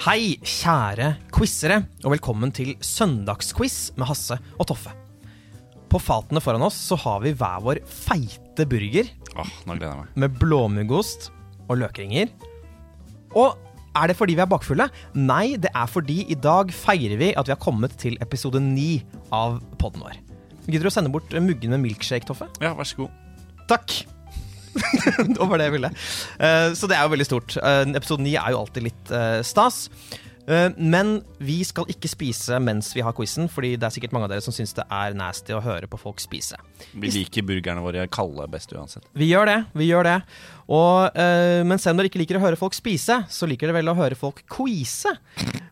[0.00, 4.92] Hei, kjære quizere, og velkommen til søndagsquiz med Hasse og Toffe.
[5.90, 9.98] På fatene foran oss så har vi hver vår feite burger Åh, nå gleder jeg
[10.04, 10.14] meg.
[10.22, 11.28] med blåmuggost
[11.66, 12.30] og løkringer.
[13.36, 13.58] Og
[13.98, 14.86] er det fordi vi er bakfulle?
[15.18, 19.02] Nei, det er fordi i dag feirer vi at vi har kommet til episode ni
[19.34, 20.16] av podden vår.
[20.70, 22.48] Gidder du å sende bort muggen med milkshake, Toffe?
[22.62, 23.12] Ja, vær så god.
[23.70, 24.00] Takk!
[25.34, 25.92] det var det jeg ville.
[26.38, 27.56] Eh, så det er jo veldig stort.
[27.60, 29.86] Eh, episode 9 er jo alltid litt eh, stas.
[30.50, 34.32] Men vi skal ikke spise mens vi har quizen, fordi det er sikkert mange av
[34.32, 36.58] dere som syns det er nasty å høre på folk spise.
[36.90, 39.06] Vi liker burgerne våre kalde best uansett.
[39.14, 39.58] Vi gjør det.
[39.78, 40.16] vi gjør det
[40.66, 43.78] og, uh, Men selv om dere ikke liker å høre folk spise, så liker dere
[43.78, 45.12] vel å høre folk quize.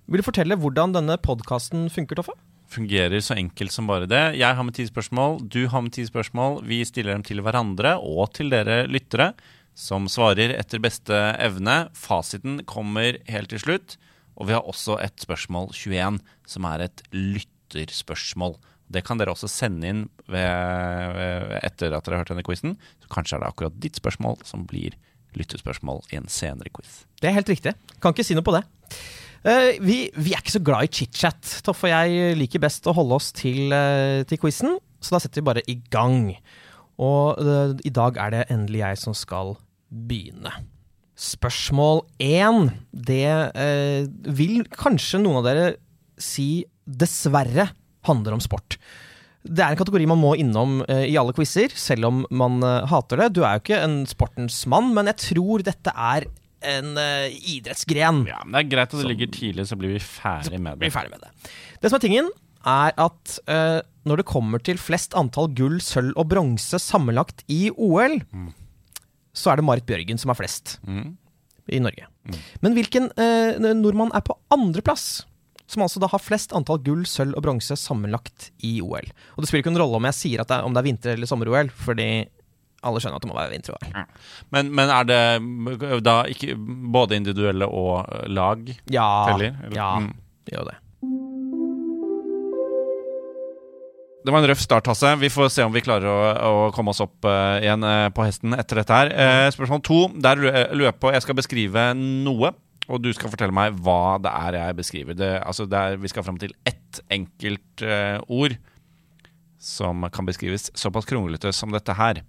[0.07, 2.39] Vil du fortelle hvordan denne podkasten funker, Toffe?
[2.69, 4.37] Fungerer så enkelt som bare det.
[4.37, 6.61] Jeg har med ti spørsmål, du har med ti spørsmål.
[6.69, 9.33] Vi stiller dem til hverandre og til dere lyttere,
[9.79, 11.87] som svarer etter beste evne.
[11.97, 13.97] Fasiten kommer helt til slutt.
[14.39, 18.59] Og vi har også et spørsmål 21, som er et lytterspørsmål.
[18.89, 22.77] Det kan dere også sende inn ved, etter at dere har hørt denne quizen.
[23.03, 24.97] Så kanskje er det akkurat ditt spørsmål som blir
[25.39, 27.03] lytterspørsmål i en senere quiz.
[27.21, 27.75] Det er helt riktig.
[28.01, 28.63] Kan ikke si noe på det.
[29.47, 31.59] Eh, vi, vi er ikke så glad i chit-chat.
[31.67, 35.43] Toff og jeg liker best å holde oss til, uh, til quizen, så da setter
[35.43, 36.33] vi bare i gang.
[36.99, 39.55] Og eh, i dag er det endelig jeg som skal
[39.89, 40.51] begynne.
[41.19, 42.73] Spørsmål én.
[42.91, 45.69] Det eh, vil kanskje noen av dere
[46.19, 47.69] si dessverre
[48.09, 48.79] handler om sport.
[49.47, 52.87] Det er en kategori man må innom eh, i alle quizer, selv om man eh,
[52.91, 53.33] hater det.
[53.37, 56.27] Du er jo ikke en sportens mann, men jeg tror dette er
[56.67, 58.25] en uh, idrettsgren.
[58.29, 60.91] Ja, men Det er greit at det ligger tidlig, så blir vi ferdig med det.
[60.95, 61.31] ferdig med det.
[61.83, 62.31] Det som er tingen,
[62.67, 67.69] er at uh, når det kommer til flest antall gull, sølv og bronse sammenlagt i
[67.77, 68.19] OL,
[69.37, 71.17] så er det Marit Bjørgen som har flest Mm.
[71.71, 72.07] i Norge.
[72.65, 75.25] Men hvilken uh, nordmann er på andreplass?
[75.69, 79.05] Som altså da har flest antall gull, sølv og bronse sammenlagt i OL.
[79.37, 80.87] Og det spiller ikke noen rolle om jeg sier at det er, om det er
[80.89, 82.07] vinter- eller sommer-OL, fordi
[82.87, 84.05] alle skjønner at det må være vinter-OL.
[84.55, 86.55] Men, men er det da ikke
[86.95, 89.57] både individuelle og eh, lag Ja, teller?
[89.65, 89.77] eller?
[89.81, 90.13] ja, Mm.
[90.53, 90.77] gjør det.
[94.27, 95.11] Det var en røff start, Hasse.
[95.23, 96.17] Vi får se om vi klarer å,
[96.69, 99.13] å komme oss opp uh, igjen uh, på hesten etter dette her.
[99.15, 100.01] Uh, spørsmål to.
[100.21, 102.51] Der lu- lurer jeg på Jeg skal beskrive noe,
[102.91, 105.17] og du skal fortelle meg hva det er jeg beskriver.
[105.17, 107.85] Det, altså det er, vi skal fram til ett enkelt
[108.29, 108.59] ord
[109.59, 112.23] som kan beskrives såpass kronglete som dette her.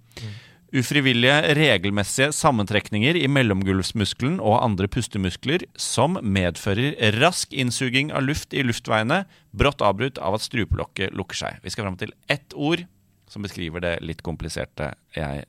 [0.70, 8.62] Ufrivillige, regelmessige sammentrekninger i mellomgulvsmuskelen og andre pustemuskler som medfører rask innsuging av luft i
[8.62, 11.58] luftveiene, brått avbrutt av at strupelokket lukker seg.
[11.64, 12.86] Vi skal fram til ett ord
[13.30, 15.44] som beskriver det litt kompliserte jeg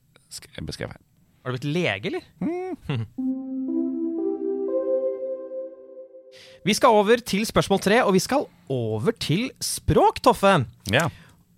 [0.65, 0.97] beskrev her.
[1.41, 2.23] Har du blitt lege, eller?
[6.67, 8.41] vi skal over til spørsmål tre, og vi skal
[8.73, 10.65] over til språk, Toffe.
[10.93, 11.09] Ja.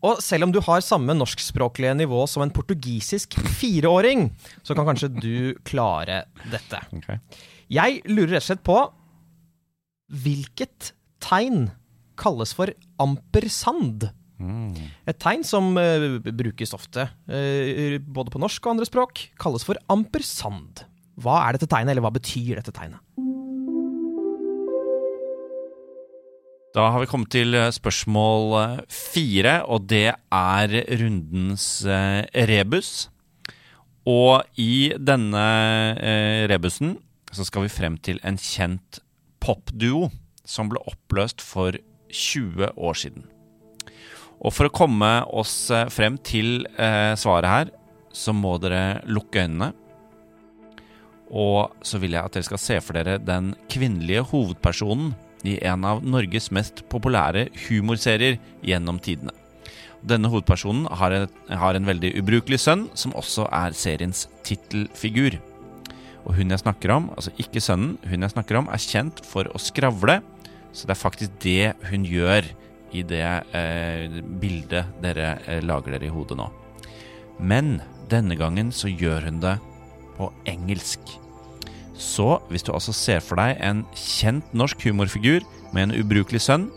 [0.04, 4.28] Og selv om du har samme norskspråklige nivå som en portugisisk fireåring,
[4.64, 5.36] så kan kanskje du
[5.68, 6.82] klare dette.
[7.00, 7.22] Okay.
[7.72, 8.80] Jeg lurer rett og slett på
[10.24, 10.92] hvilket
[11.24, 11.70] tegn
[12.20, 12.70] kalles for
[13.02, 14.10] ampersand?
[15.08, 19.80] Et tegn som uh, brukes ofte, uh, både på norsk og andre språk, kalles for
[19.94, 20.84] ampersand.
[21.24, 23.00] Hva er dette tegnet, eller hva betyr dette tegnet?
[26.74, 30.72] Da har vi kommet til eh, spørsmål eh, fire, og det er
[31.04, 33.12] rundens eh, rebus.
[34.10, 35.44] Og i denne
[36.50, 36.98] rebusen
[37.32, 38.98] så skal vi frem til en kjent
[39.40, 40.10] popduo
[40.44, 41.78] som ble oppløst for
[42.12, 43.30] 20 år siden.
[44.44, 45.56] Og for å komme oss
[45.96, 46.66] frem til
[47.16, 47.72] svaret her,
[48.12, 49.72] så må dere lukke øynene.
[51.32, 55.86] Og så vil jeg at dere skal se for dere den kvinnelige hovedpersonen i en
[55.88, 59.34] av Norges mest populære humorserier gjennom tidene.
[60.04, 65.38] Denne hovedpersonen har, et, har en veldig ubrukelig sønn, som også er seriens tittelfigur.
[66.24, 69.48] Og hun jeg snakker om, altså ikke sønnen, hun jeg snakker om, er kjent for
[69.48, 70.20] å skravle.
[70.76, 72.48] Så det er faktisk det hun gjør
[72.94, 73.26] i det
[73.56, 76.50] eh, bildet dere eh, lager dere i hodet nå.
[77.40, 77.78] Men
[78.12, 79.58] denne gangen så gjør hun det
[80.18, 81.23] på engelsk.
[82.04, 86.68] Så hvis du altså ser for deg en kjent norsk humorfigur med en ubrukelig sønn,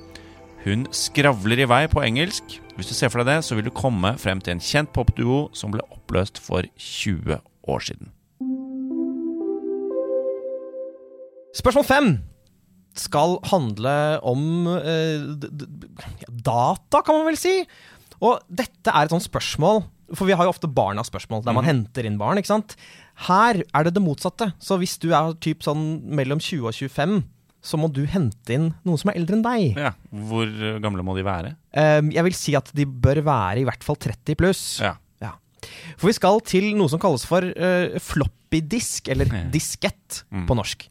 [0.66, 2.56] hun skravler i vei på engelsk.
[2.76, 5.46] Hvis du ser for deg det, så vil du komme frem til en kjent popduo
[5.56, 8.12] som ble oppløst for 20 år siden.
[11.56, 12.10] Spørsmål fem
[12.96, 13.94] skal handle
[14.24, 15.26] om eh,
[16.28, 17.58] data, kan man vel si.
[18.24, 19.82] Og dette er et sånt spørsmål,
[20.14, 22.76] for vi har jo ofte barnas spørsmål, der man henter inn barn, ikke sant.
[23.24, 24.50] Her er det det motsatte.
[24.60, 27.22] Så hvis du er typ sånn mellom 20 og 25,
[27.66, 29.78] så må du hente inn noen som er eldre enn deg.
[29.80, 31.54] Ja, Hvor eh, gamle må de være?
[31.74, 34.60] Um, jeg vil si at de bør være i hvert fall 30 pluss.
[34.84, 34.92] Ja.
[35.24, 35.32] Ja.
[35.96, 39.44] For vi skal til noe som kalles for uh, floppy disk, eller Ja.
[39.50, 40.44] diskett Mm.
[40.46, 40.86] på norsk.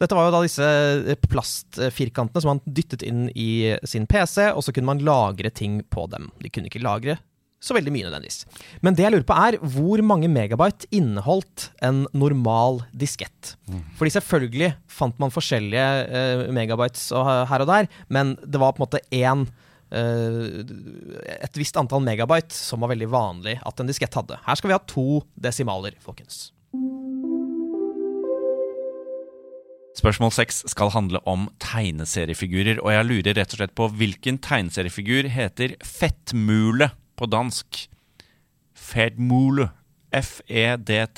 [0.00, 0.64] Dette var jo da disse
[1.12, 5.82] eh, plastfirkantene som man dyttet inn i sin PC, og så kunne man lagre ting
[5.90, 6.30] på dem.
[6.42, 7.18] De kunne ikke lagre
[7.64, 8.44] så veldig mye nødvendigvis.
[8.84, 13.54] Men det jeg lurer på er, hvor mange megabyte inneholdt en normal diskett?
[13.98, 17.08] Fordi selvfølgelig fant man forskjellige uh, megabytes
[17.50, 19.46] her og der, men det var på en måte én
[19.94, 20.64] eh,
[21.40, 24.38] et visst antall megabyte som var veldig vanlig at en diskett hadde.
[24.44, 26.50] Her skal vi ha to desimaler, folkens.
[29.94, 35.30] Spørsmål seks skal handle om tegneseriefigurer, og jeg lurer rett og slett på hvilken tegneseriefigur
[35.30, 37.88] heter Fettmule på dansk?
[38.74, 39.68] Fedmule.
[40.14, 41.14] F-e-d-t-m-u-l-e.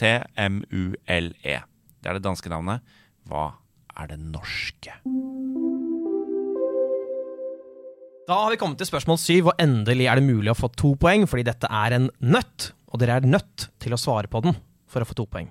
[2.01, 2.81] Det er det danske navnet.
[3.29, 3.51] Hva
[3.97, 4.93] er det norske?
[8.27, 10.95] Da har vi kommet til spørsmål syv, og endelig er det mulig å få to
[10.99, 14.57] poeng, fordi dette er en nøtt, og dere er nødt til å svare på den
[14.91, 15.49] for å få to poeng.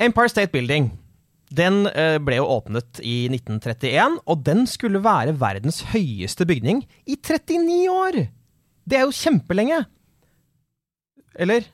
[0.00, 0.90] Empire State Building
[1.50, 7.16] den eh, ble jo åpnet i 1931, og den skulle være verdens høyeste bygning i
[7.18, 8.20] 39 år!
[8.90, 9.84] Det er jo kjempelenge!
[11.40, 11.68] Eller?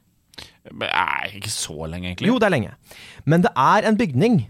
[0.77, 2.29] Nei, ikke så lenge, egentlig.
[2.29, 2.75] Jo, det er lenge.
[3.25, 4.43] Men det er en bygning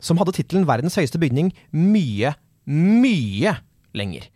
[0.00, 2.34] som hadde tittelen 'Verdens høyeste bygning' mye,
[2.66, 3.54] mye
[3.96, 4.28] lenger.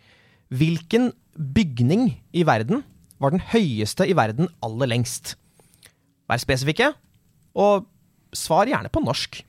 [0.48, 2.84] Hvilken bygning i verden
[3.20, 5.36] var den høyeste i verden aller lengst?
[6.28, 6.92] Vær spesifikke,
[7.54, 7.86] og
[8.32, 9.42] svar gjerne på norsk.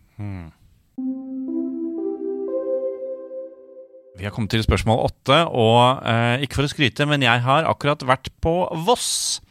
[4.16, 7.68] Vi har kommet til spørsmål åtte, og eh, ikke for å skryte, men jeg har
[7.68, 8.54] akkurat vært på
[8.88, 9.42] Voss.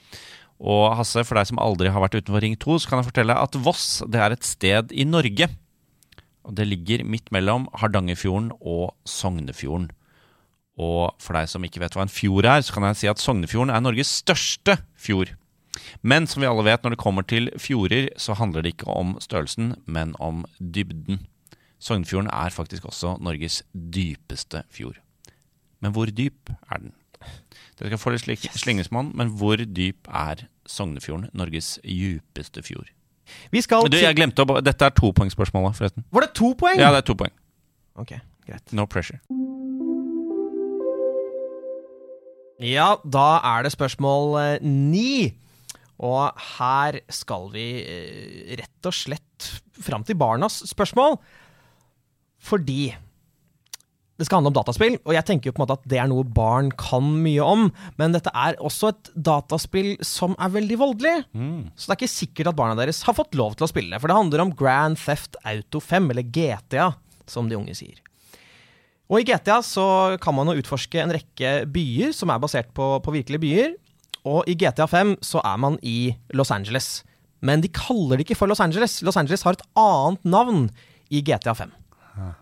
[0.56, 3.36] Og Hasse, for deg som aldri har vært utenfor Ring 2, så kan jeg fortelle
[3.36, 5.50] at Voss det er et sted i Norge.
[6.48, 9.90] Og det ligger midt mellom Hardangerfjorden og Sognefjorden.
[10.80, 13.20] Og for deg som ikke vet hva en fjord er, så kan jeg si at
[13.20, 15.34] Sognefjorden er Norges største fjord.
[16.00, 19.16] Men som vi alle vet, når det kommer til fjorder, så handler det ikke om
[19.20, 21.26] størrelsen, men om dybden.
[21.84, 24.96] Sognefjorden er faktisk også Norges dypeste fjord.
[25.84, 26.94] Men hvor dyp er den?
[27.76, 32.88] Dere skal få litt slik slingresmonn, men hvor dyp er Sognefjorden, Norges djupeste fjord?
[33.52, 36.04] Vi skal Du, jeg glemte å Dette er topoengspørsmålet, forresten.
[36.12, 36.80] Var det to poeng?
[36.80, 37.32] Ja, det er to poeng.
[38.00, 38.16] Ok,
[38.48, 38.72] greit.
[38.76, 39.20] No pressure.
[42.64, 45.34] Ja, da er det spørsmål eh, ni.
[46.04, 49.50] Og her skal vi eh, rett og slett
[49.84, 51.18] fram til barnas spørsmål.
[52.44, 52.92] Fordi
[54.14, 56.06] det skal handle om dataspill, og jeg tenker jo på en måte at det er
[56.10, 57.64] noe barn kan mye om.
[57.98, 61.14] Men dette er også et dataspill som er veldig voldelig.
[61.74, 63.98] Så det er ikke sikkert at barna deres har fått lov til å spille det.
[63.98, 66.92] For det handler om Grand Theft Auto 5, eller GTA,
[67.26, 67.98] som de unge sier.
[69.10, 69.84] Og i GTA så
[70.22, 73.74] kan man jo utforske en rekke byer som er basert på, på virkelige byer.
[74.30, 77.02] Og i GTA 5 så er man i Los Angeles.
[77.44, 79.02] Men de kaller det ikke for Los Angeles.
[79.02, 80.68] Los Angeles har et annet navn
[81.10, 81.74] i GTA 5.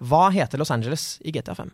[0.03, 1.73] Hva heter Los Angeles i GTA 5?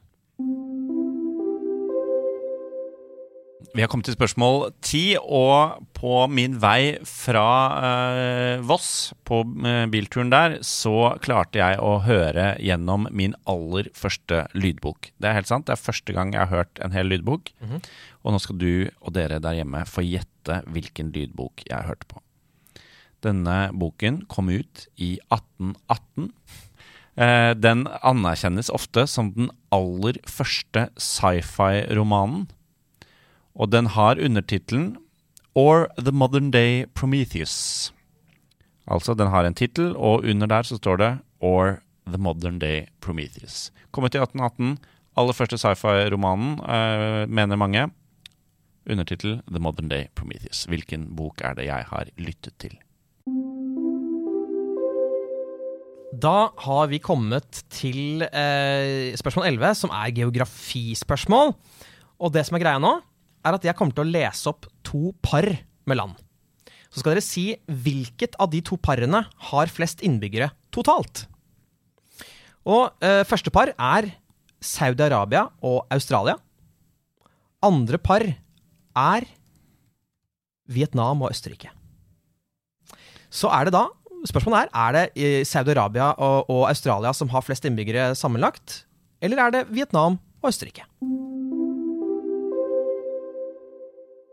[3.75, 7.49] Vi har kommet til spørsmål ti, og på min vei fra
[7.85, 14.47] eh, Voss, på eh, bilturen der, så klarte jeg å høre gjennom min aller første
[14.57, 15.11] lydbok.
[15.21, 17.52] Det er helt sant, det er første gang jeg har hørt en hel lydbok.
[18.25, 18.71] Og nå skal du
[19.02, 22.23] og dere der hjemme få gjette hvilken lydbok jeg hørte på.
[23.26, 26.33] Denne boken kom ut i 1818.
[27.19, 32.47] Eh, Den anerkjennes ofte som den aller første sci-fi-romanen.
[33.59, 34.97] Og den har undertittelen
[35.59, 37.91] Or The Modern Day Prometheus.
[38.87, 41.11] Altså, den har en tittel, og under der så står det
[41.41, 43.73] Or The Modern Day Prometheus.
[43.91, 44.79] Kommet i 1818.
[45.19, 47.91] Aller første sci-fi-romanen, eh, mener mange.
[48.89, 50.65] Undertittel The Modern Day Prometheus.
[50.71, 52.79] Hvilken bok er det jeg har lyttet til?
[56.19, 61.53] Da har vi kommet til eh, spørsmål 11, som er geografispørsmål.
[62.19, 62.95] Og det som er greia nå,
[63.47, 65.47] er at jeg kommer til å lese opp to par
[65.87, 66.17] med land.
[66.89, 71.27] Så skal dere si hvilket av de to parene har flest innbyggere totalt.
[72.67, 74.11] Og eh, første par er
[74.65, 76.39] Saudi-Arabia og Australia.
[77.63, 79.29] Andre par er
[80.69, 81.71] Vietnam og Østerrike.
[83.29, 83.87] Så er det da
[84.27, 88.85] Spørsmålet er er det eh, Saudi-Arabia og, og Australia som har flest innbyggere sammenlagt,
[89.23, 90.87] eller er det Vietnam og Østerrike?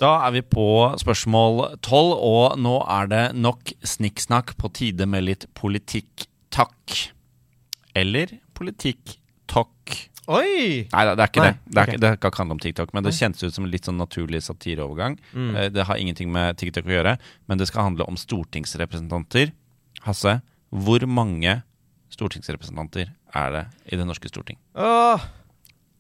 [0.02, 0.68] Da er vi på
[1.00, 6.98] spørsmål tolv, og nå er det nok snikksnakk på tide med litt politikk-takk.
[7.96, 9.96] Eller politikk-tokk.
[10.26, 10.84] Oi!
[10.92, 11.62] Nei, det er ikke Nei, det.
[11.64, 11.94] Det, er, okay.
[11.94, 14.02] ikke, det kan ikke handle om TikTok, men det kjennes ut som en litt sånn
[14.02, 15.16] naturlig satireovergang.
[15.32, 15.54] Mm.
[15.72, 17.16] Det har ingenting med TikTok å gjøre,
[17.48, 19.54] men det skal handle om stortingsrepresentanter.
[20.06, 20.38] Hasse,
[20.70, 21.62] hvor mange
[22.14, 24.58] stortingsrepresentanter er det i det norske storting?
[24.78, 25.20] Uh,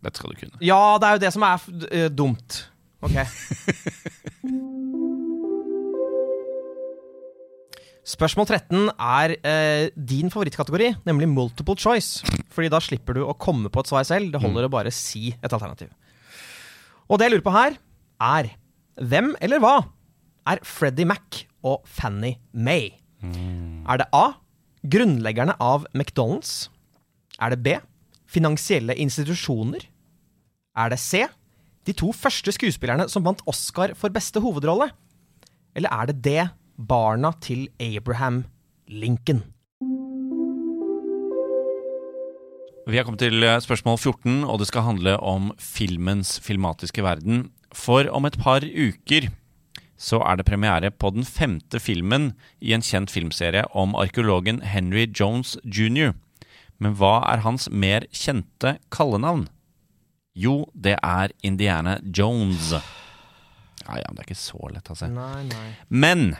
[0.05, 0.61] Dette skal du kunne.
[0.61, 2.59] ja, det er jo det som er eh, dumt.
[3.05, 3.17] Ok.
[8.05, 12.21] Spørsmål 13 er eh, din favorittkategori, nemlig multiple choice.
[12.53, 14.29] Fordi da slipper du å komme på et svar selv.
[14.29, 15.89] Det holder å bare si et alternativ.
[17.09, 17.79] Og det jeg lurer på her,
[18.21, 18.51] er
[19.01, 19.79] hvem eller hva
[20.53, 22.91] er Freddie Mac og Fanny May?
[23.85, 24.25] Er det A.
[24.85, 26.67] Grunnleggerne av McDonald's?
[27.41, 27.77] Er det B.
[28.25, 29.85] Finansielle institusjoner?
[30.75, 31.25] Er det C.
[31.85, 34.89] De to første skuespillerne som vant Oscar for beste hovedrolle?
[35.77, 36.47] Eller er det D.
[36.75, 38.43] Barna til Abraham
[38.87, 39.43] Lincoln?
[42.85, 47.47] Vi har kommet til eh, spørsmål 14, og det skal handle om filmens filmatiske verden.
[47.73, 49.31] For om et par uker
[49.97, 55.07] så er det premiere på den femte filmen i en kjent filmserie om arkeologen Henry
[55.07, 56.13] Jones jr.
[56.79, 59.47] Men hva er hans mer kjente kallenavn?
[60.35, 62.73] Jo, det er Indiana Jones.
[63.85, 65.07] Ja, ja, men det er ikke så lett, altså.
[65.07, 65.67] Nei, nei.
[65.87, 66.33] Men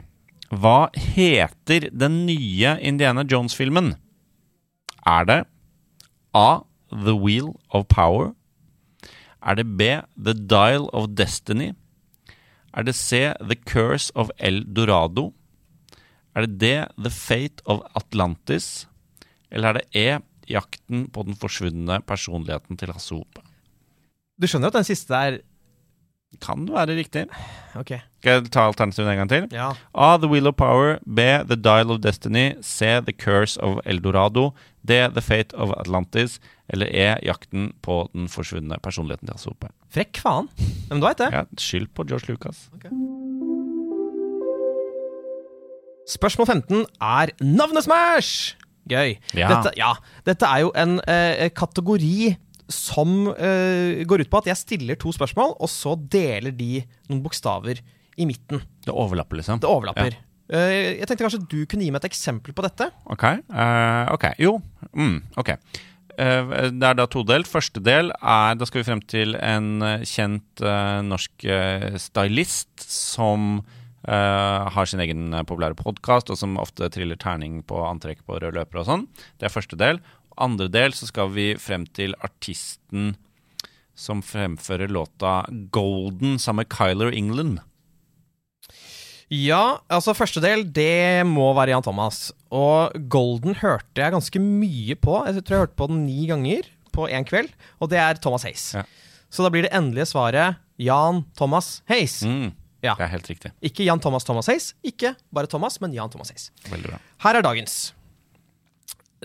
[0.51, 3.93] hva heter den nye Indiana Jones-filmen?
[5.07, 5.39] Er det
[6.35, 6.65] A.
[6.91, 8.33] The Wheel of Power?
[9.41, 9.87] Er det B.
[10.17, 11.71] The Dial of Destiny?
[12.75, 13.31] Er det C.
[13.39, 15.31] The Curse of El Dorado?
[16.35, 16.71] Er det D.
[16.99, 18.87] The Fate of Atlantis?
[19.51, 20.19] Eller er det E.
[20.51, 23.41] Jakten på den forsvunne personligheten til Hasse Hope?
[24.37, 25.39] Du skjønner at den siste er
[26.43, 27.29] Kan være riktig.
[27.79, 27.93] Ok.
[28.19, 29.45] Skal jeg ta alternativet en gang til?
[29.55, 29.69] Ja.
[29.95, 30.17] A.
[30.17, 30.97] The Wheel of Power.
[31.05, 31.23] B.
[31.47, 32.57] The Dial of Destiny.
[32.61, 32.99] C.
[33.07, 34.49] The Curse of El Dorado.
[34.83, 34.97] D.
[35.15, 36.39] The Fate of Atlantis.
[36.73, 37.07] Eller E.
[37.25, 39.69] Jakten på den forsvunne personligheten til Hasse Hope.
[39.93, 40.49] Frekk faen.
[40.89, 41.29] Men du veit det.
[41.33, 42.65] Ja, skyld på George Lucas.
[46.09, 48.55] Spørsmål 15 er navnesmash!
[48.85, 49.15] Gøy.
[49.33, 49.49] Ja.
[49.49, 49.95] Dette, ja,
[50.27, 52.35] dette er jo en eh, kategori
[52.69, 57.23] som eh, går ut på at jeg stiller to spørsmål, og så deler de noen
[57.25, 57.81] bokstaver
[58.15, 58.61] i midten.
[58.85, 59.61] Det overlapper, liksom.
[59.61, 60.17] Det overlapper.
[60.45, 62.91] Eh, jeg tenkte kanskje du kunne gi meg et eksempel på dette.
[63.09, 63.25] Ok.
[63.49, 64.27] Uh, ok.
[64.41, 64.55] Jo.
[64.93, 65.55] Mm, ok.
[66.15, 67.49] Eh, det er da todelt.
[67.49, 71.47] Første del er Da skal vi frem til en eh, kjent eh, norsk
[72.01, 73.63] stylist som
[74.05, 78.83] har sin egen populære podkast, og som ofte triller terning på antrekk på røde løper
[78.83, 79.05] og sånn.
[79.41, 79.97] Det er første del.
[80.37, 83.15] Andre del så skal vi frem til artisten
[83.97, 87.63] som fremfører låta 'Golden' sammen med Kyler England.
[89.33, 92.27] Ja, altså første del, det må være Jan Thomas.
[92.53, 95.15] Og Golden hørte jeg ganske mye på.
[95.25, 97.49] Jeg tror jeg hørte på den ni ganger på én kveld,
[97.81, 98.67] og det er Thomas Hays.
[98.77, 98.83] Ja.
[99.33, 102.21] Så da blir det endelige svaret Jan Thomas Hays.
[102.23, 102.53] Mm,
[102.85, 102.93] Ja.
[102.93, 103.49] Det er helt riktig.
[103.65, 106.51] Ikke Jan Thomas Thomas Hays, ikke bare Thomas, men Jan Thomas Hays.
[106.69, 106.99] Veldig bra.
[107.25, 107.93] Her er dagens.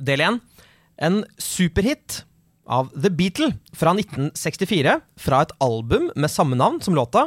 [0.00, 0.38] Del 1.
[1.04, 2.22] En superhit
[2.70, 7.26] av The Beatle fra 1964, fra et album med samme navn som låta.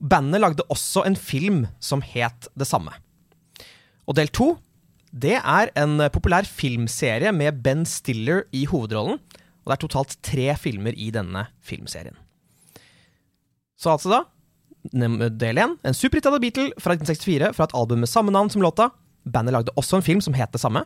[0.00, 2.92] Bandet lagde også en film som het det samme.
[4.06, 4.54] Og del to,
[5.10, 9.18] det er en populær filmserie med Ben Stiller i hovedrollen.
[9.64, 12.16] Og det er totalt tre filmer i denne filmserien.
[13.76, 14.24] Så altså da
[14.86, 15.72] Del 1.
[15.82, 18.92] En superhit av The Beatle fra 1964 fra et album med samme navn som låta.
[19.26, 20.84] Bandet lagde også en film som het det samme.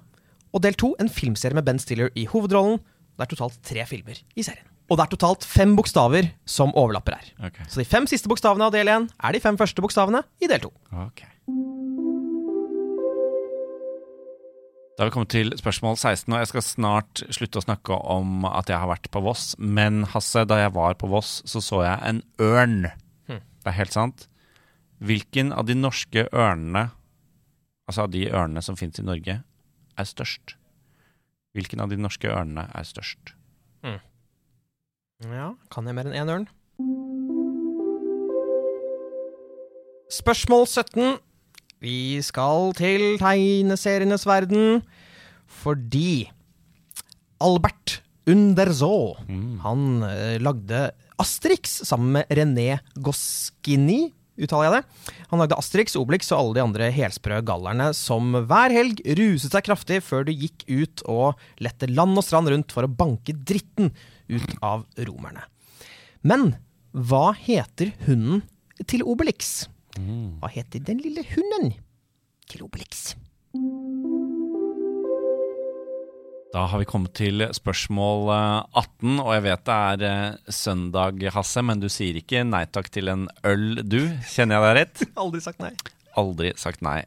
[0.56, 0.94] Og del 2.
[1.04, 2.80] En filmserie med Ben Stiller i hovedrollen.
[3.18, 4.64] Det er totalt tre filmer i serien.
[4.90, 7.28] Og det er totalt fem bokstaver som overlapper her.
[7.46, 7.66] Okay.
[7.70, 10.64] Så de fem siste bokstavene av del 1 er de fem første bokstavene i del
[10.64, 10.70] 2.
[11.06, 11.22] Ok.
[14.98, 18.42] Da har vi kommet til spørsmål 16, og jeg skal snart slutte å snakke om
[18.44, 19.54] at jeg har vært på Voss.
[19.56, 22.90] Men Hasse, da jeg var på Voss, så så jeg en ørn.
[23.30, 24.26] Det er helt sant.
[25.00, 26.90] Hvilken av de norske ørnene,
[27.88, 30.58] altså av de ørnene som fins i Norge, er størst?
[31.56, 33.38] Hvilken av de norske ørnene er størst?
[35.20, 36.44] Ja, kan jeg mer enn én ørn?
[40.10, 41.18] Spørsmål 17.
[41.84, 44.80] Vi skal til tegneserienes verden
[45.60, 46.30] fordi
[47.40, 47.98] Albert
[48.30, 49.20] Underzaa
[49.64, 50.80] Han eh, lagde
[51.20, 55.10] Asterix sammen med René Goskini, uttaler jeg det.
[55.32, 59.68] Han lagde Asterix, Obelix og alle de andre helsprø gallerne som hver helg ruset seg
[59.68, 63.92] kraftig før du gikk ut og lette land og strand rundt for å banke dritten
[64.30, 65.44] ut av romerne.
[66.22, 66.54] Men
[66.92, 68.42] hva heter hunden
[68.90, 69.68] til Obelix?
[69.98, 71.74] Hva heter den lille hunden
[72.50, 73.12] til Obelix?
[76.50, 81.22] Da har vi kommet til spørsmål eh, 18, og jeg vet det er eh, søndag,
[81.30, 84.00] Hasse, men du sier ikke nei takk til en øl, du?
[84.26, 85.04] Kjenner jeg deg rett?
[85.22, 85.70] Aldri sagt nei.
[86.18, 87.04] Aldri sagt nei.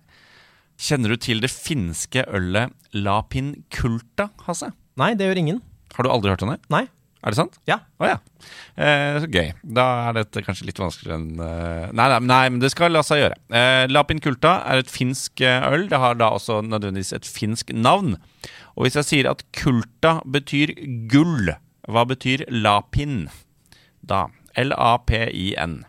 [0.80, 4.72] Kjenner du til det finske ølet Lapin Kulta, Hasse?
[5.00, 5.60] Nei, det gjør ingen.
[5.98, 6.62] Har du aldri hørt om det?
[6.74, 6.86] Nei.
[7.24, 7.54] Er det sant?
[7.70, 7.78] Ja.
[8.04, 8.18] Å ja.
[8.76, 9.54] Eh, så gøy.
[9.64, 13.04] Da er dette kanskje litt vanskeligere enn eh, nei, nei, nei, men det skal la
[13.08, 13.38] seg gjøre.
[13.56, 15.88] Eh, Lapin Kulta er et finsk eh, øl.
[15.92, 18.18] Det har da også nødvendigvis et finsk navn.
[18.76, 20.74] Og hvis jeg sier at kulta betyr
[21.12, 21.54] gull,
[21.88, 23.30] hva betyr lapin
[24.04, 24.26] da?
[24.60, 25.80] L-A-P-I-N.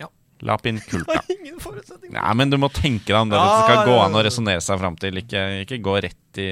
[0.00, 0.10] Ja.
[0.42, 1.22] Lapin kulta.
[1.36, 2.12] Ingen forutsetning.
[2.18, 3.38] Nei, men du må tenke deg om det.
[3.38, 5.22] Dette skal gå an å resonnere seg fram til.
[5.22, 6.50] Ikke, ikke gå rett i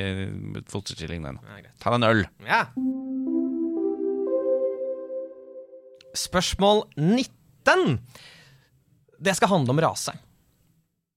[0.71, 1.27] fosterstilling.
[1.27, 1.43] den.
[1.83, 2.27] Ta deg en øl.
[2.47, 2.65] Ja.
[6.17, 7.99] Spørsmål 19.
[9.21, 10.15] Det skal handle om rase.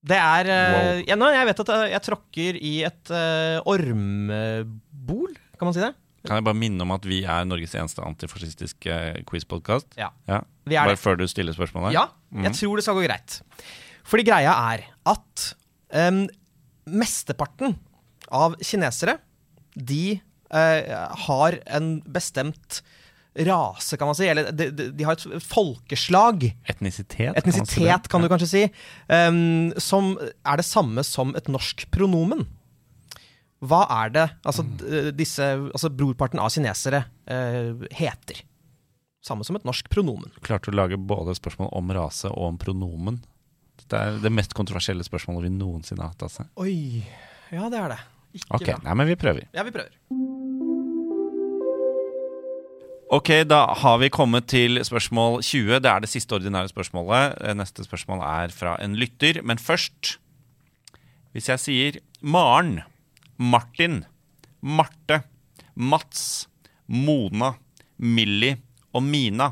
[0.04, 1.02] Det er eh, Wow.
[1.08, 5.94] jeg, Jeg vet at jeg, jeg tråkker i et uh, ormebol, kan man si det?
[6.24, 9.90] Kan jeg bare minne om at vi er Norges eneste antifascistiske quizpodkast?
[10.00, 10.08] Ja.
[10.28, 10.40] Ja.
[10.64, 11.00] Bare det.
[11.00, 11.92] før du stiller spørsmålet?
[11.96, 12.06] Ja,
[12.46, 13.40] jeg tror det skal gå greit.
[14.08, 15.44] Fordi greia er at
[15.92, 16.24] um,
[16.88, 17.76] mesteparten
[18.32, 19.18] av kinesere,
[19.76, 20.16] de
[20.48, 22.80] uh, har en bestemt
[23.34, 24.28] rase, kan man si.
[24.30, 26.46] Eller de, de, de har et folkeslag.
[26.70, 27.34] Etnisitet?
[27.36, 28.64] Etnisitet, kan du kanskje si.
[29.08, 32.46] Um, som er det samme som et norsk pronomen.
[33.64, 34.64] Hva er det altså,
[35.16, 38.42] disse, altså brorparten av kinesere uh, heter?
[39.24, 40.34] Samme som et norsk pronomen.
[40.44, 43.22] Klarte å lage både spørsmål om rase og om pronomen?
[43.88, 46.26] Det er det mest kontroversielle spørsmålet vi noensinne har hatt.
[46.28, 46.44] Altså.
[46.60, 47.00] Oi.
[47.52, 48.02] Ja, det er det.
[48.34, 48.76] Ikke Ok, bra.
[48.84, 49.48] nei, men vi prøver.
[49.54, 49.96] Ja, vi prøver.
[53.12, 55.78] Ok, da har vi kommet til spørsmål 20.
[55.84, 57.36] Det er det siste ordinære spørsmålet.
[57.44, 59.42] Eh, Neste spørsmål er fra en lytter.
[59.44, 60.18] Men først
[61.34, 62.82] Hvis jeg sier Maren,
[63.38, 64.04] Martin,
[64.62, 65.24] Marte,
[65.74, 66.46] Mats,
[66.86, 67.56] Mona,
[67.98, 68.60] Millie
[68.94, 69.48] og Mina,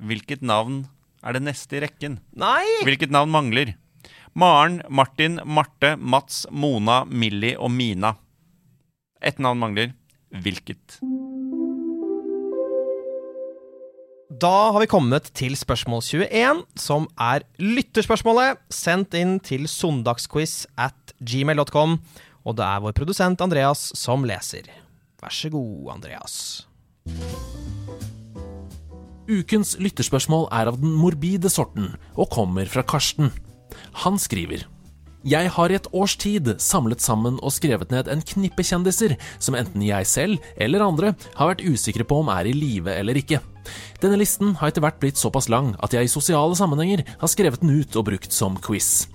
[0.00, 0.86] hvilket navn
[1.22, 2.16] er det neste i rekken?
[2.32, 2.64] Nei!
[2.88, 3.74] Hvilket navn mangler?
[4.32, 8.14] Maren, Martin, Marte, Mats, Mona, Millie og Mina.
[9.20, 9.92] Ett navn mangler.
[10.32, 11.02] Hvilket?
[14.28, 21.14] Da har vi kommet til spørsmål 21, som er lytterspørsmålet, sendt inn til søndagsquiz at
[21.16, 21.96] gmail.com.
[22.44, 24.68] Og det er vår produsent Andreas som leser.
[25.22, 26.36] Vær så god, Andreas.
[29.32, 33.32] Ukens lytterspørsmål er av den morbide sorten og kommer fra Karsten.
[34.04, 34.68] Han skriver
[35.28, 39.56] Jeg har i et års tid samlet sammen og skrevet ned en knippe kjendiser som
[39.58, 43.42] enten jeg selv eller andre har vært usikre på om er i live eller ikke.
[44.00, 47.60] Denne listen har etter hvert blitt såpass lang at jeg i sosiale sammenhenger har skrevet
[47.60, 49.08] den ut og brukt som quiz.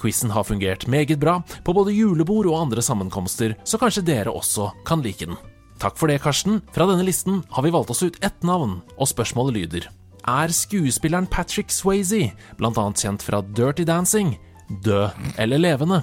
[0.00, 4.72] Quizen har fungert meget bra på både julebord og andre sammenkomster, så kanskje dere også
[4.88, 5.38] kan like den.
[5.78, 6.62] Takk for det, Karsten.
[6.74, 9.90] Fra denne listen har vi valgt oss ut ett navn, og spørsmålet lyder
[10.26, 14.38] Er skuespilleren Patrick Swayze, annet kjent fra Dirty Dancing,
[14.84, 16.02] død eller levende?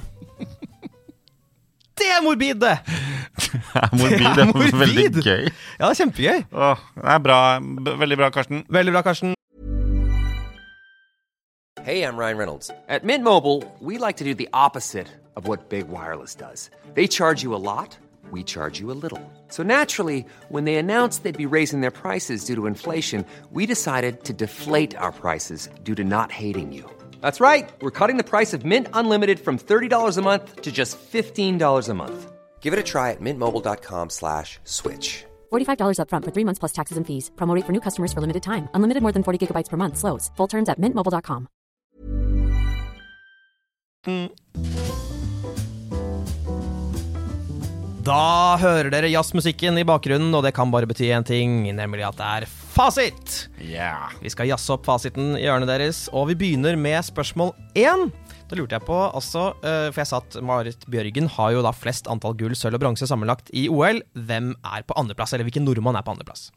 [1.99, 2.77] Det er morbid, det!
[3.75, 4.19] er morbid.
[4.35, 4.77] Det er morbid.
[4.79, 5.49] veldig gøy.
[5.79, 6.43] Ja, det er kjempegøy.
[6.51, 7.39] Åh, det er bra.
[7.59, 8.63] B- Veldig bra, Karsten.
[8.69, 9.33] Veldig bra, Karsten.
[11.83, 12.71] Hey, I'm Ryan Reynolds.
[12.87, 16.69] At Mint Mobile, we like to do the opposite of what Big Wireless does.
[16.93, 17.97] They charge you a lot,
[18.31, 19.21] we charge you a little.
[19.49, 24.23] So naturally, when they announced they'd be raising their prices due to inflation, we decided
[24.25, 26.85] to deflate our prices due to not hating you.
[27.21, 27.69] That's right.
[27.81, 31.93] We're cutting the price of Mint Unlimited from $30 a month to just $15 a
[31.93, 32.31] month.
[32.61, 35.25] Give it a try at mintmobile.com slash switch.
[35.51, 37.31] $45 upfront for three months plus taxes and fees.
[37.35, 38.69] Promo rate for new customers for limited time.
[38.75, 39.97] Unlimited more than 40 gigabytes per month.
[39.97, 40.29] Slows.
[40.37, 41.47] Full terms at mintmobile.com.
[48.03, 52.17] Da hører dere jazzmusikken i bakgrunnen, og det kan bare bety én ting, nemlig at
[52.17, 52.47] det er
[52.79, 53.49] fasit!
[53.59, 54.13] Yeah.
[54.23, 58.05] Vi skal jazze opp fasiten i hjørnet deres, og vi begynner med spørsmål én.
[58.47, 61.73] Da lurte jeg på altså, eh, For jeg sa at Marit Bjørgen har jo da
[61.75, 63.99] flest antall gull, sølv og bronse sammenlagt i OL.
[64.15, 66.47] Hvem er på andreplass, eller hvilken nordmann er på andreplass?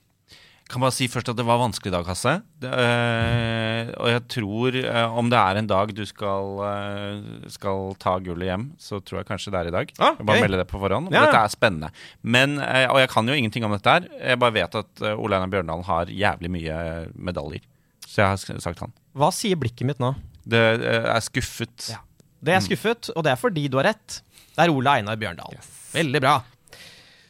[0.72, 2.32] Kan bare si først at det var vanskelig i dag, Hasse.
[2.62, 7.90] Det, øh, og jeg tror øh, om det er en dag du skal, øh, skal
[8.00, 9.92] ta gullet hjem, så tror jeg kanskje det er i dag.
[9.98, 10.24] Ah, okay.
[10.30, 11.10] bare melde det på forhånd.
[11.12, 11.26] Ja.
[11.26, 11.92] Dette er spennende.
[12.22, 14.08] Men, og jeg kan jo ingenting om dette her.
[14.16, 16.78] Jeg bare vet at Ole Einar Bjørndalen har jævlig mye
[17.14, 17.68] medaljer.
[18.06, 18.96] Så jeg har sagt han.
[19.16, 20.14] Hva sier blikket mitt nå?
[20.48, 21.92] Det er skuffet.
[21.92, 22.00] Ja.
[22.42, 24.22] Det er skuffet, og det er fordi du har rett.
[24.56, 25.60] Det er Ole Einar Bjørndal.
[25.92, 26.38] Veldig bra.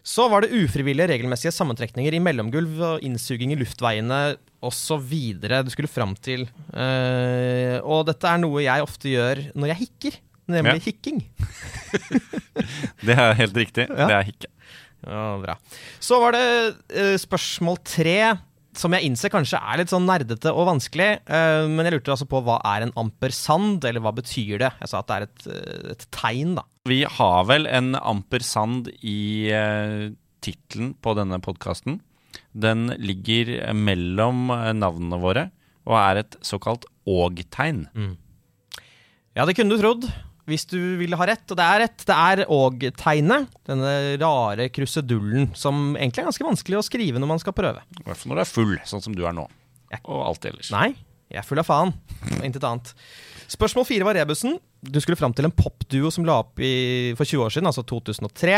[0.02, 5.12] Så var det ufrivillige regelmessige sammentrekninger i mellomgulv og innsuging i luftveiene osv.
[5.38, 6.48] du skulle fram til.
[6.74, 10.18] Uh, og dette er noe jeg ofte gjør når jeg hikker,
[10.50, 10.86] nemlig Ja.
[10.90, 11.22] hikking.
[13.06, 13.86] Det er helt riktig.
[13.90, 14.06] Ja.
[14.10, 14.50] Det er hikke.
[15.02, 15.56] Ja, bra.
[16.02, 16.44] Så var det
[16.94, 18.16] uh, spørsmål tre,
[18.78, 21.08] som jeg innser kanskje er litt sånn nerdete og vanskelig.
[21.30, 24.70] Uh, men jeg lurte altså på hva er en ampersand, eller hva betyr det?
[24.82, 25.48] Jeg sa at det er et,
[25.96, 26.66] et tegn, da.
[26.88, 30.08] Vi har vel en ampersand i eh,
[30.42, 32.00] tittelen på denne podkasten.
[32.50, 35.44] Den ligger mellom eh, navnene våre
[35.86, 37.84] og er et såkalt og-tegn.
[39.34, 40.08] Ja, det kunne du trodd.
[40.50, 42.02] Hvis du ville ha rett, og det er rett.
[42.06, 43.46] Det er og-tegnet.
[43.70, 47.82] Denne rare krusedullen som egentlig er ganske vanskelig å skrive når man skal prøve.
[47.94, 49.46] I hvert fall når du er full, sånn som du er nå.
[50.02, 50.74] Og alltid ellers.
[50.74, 50.88] Nei,
[51.30, 51.94] jeg er full av faen.
[52.42, 52.90] Intet annet.
[53.54, 54.58] Spørsmål fire var rebusen.
[54.82, 57.84] Du skulle fram til en popduo som la opp i, for 20 år siden, altså
[57.86, 58.56] 2003.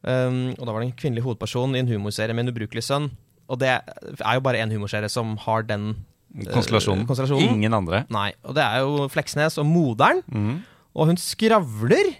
[0.00, 3.10] Um, og da var det en kvinnelig hovedperson i en humorserie med en ubrukelig sønn.
[3.50, 5.88] Og det er jo bare én humorserie som har den
[6.36, 7.06] eh, Konstellasjonen.
[7.08, 7.56] konstellasjonen.
[7.56, 8.04] Ingen andre.
[8.12, 10.20] Nei, og det er jo Fleksnes og Modern.
[10.94, 12.12] Og hun skravler.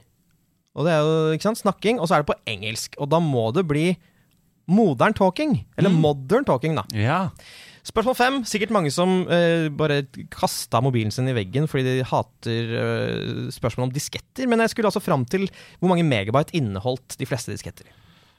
[0.74, 2.96] Og det er jo ikke sant, snakking, og så er det på engelsk.
[3.02, 3.88] Og da må det bli
[4.70, 5.58] modern talking.
[5.78, 6.84] Eller modern talking, da.
[6.94, 7.20] Ja.
[7.86, 8.36] Spørsmål fem.
[8.48, 13.88] Sikkert mange som eh, bare kasta mobilen sin i veggen fordi de hater eh, spørsmål
[13.88, 14.48] om disketter.
[14.50, 17.88] Men jeg skulle altså fram til hvor mange megabyte inneholdt de fleste disketter.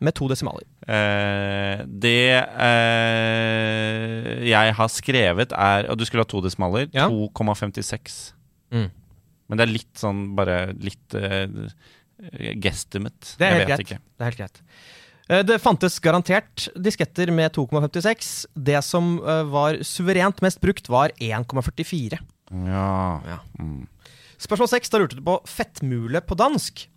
[0.01, 0.65] Med to desimaler.
[0.89, 2.31] Eh, det
[2.65, 6.87] eh, jeg har skrevet er Og du skulle ha to desimaler.
[6.93, 7.09] Ja.
[7.09, 8.33] 2,56.
[8.73, 8.89] Mm.
[9.49, 11.67] Men det er litt sånn bare litt uh,
[12.63, 13.35] guesstimate.
[13.35, 13.83] Det er jeg helt vet greit.
[13.83, 13.99] ikke.
[13.99, 14.61] Det er helt greit.
[15.31, 18.45] Eh, Det fantes garantert disketter med 2,56.
[18.55, 22.19] Det som eh, var suverent mest brukt, var 1,44.
[22.67, 23.21] Ja.
[23.29, 23.39] Ja.
[23.59, 23.85] Mm.
[24.41, 24.91] Spørsmål seks.
[24.91, 26.87] Da lurte du på fettmule på dansk.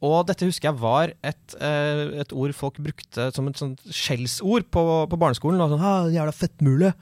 [0.00, 4.68] Og dette husker jeg var et, eh, et ord folk brukte som et sånt skjellsord
[4.72, 5.60] på, på barneskolen.
[5.60, 6.92] Og sånn, «Ah, jævla fettmule.